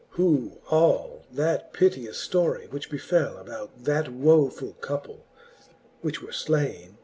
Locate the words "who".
0.15-0.57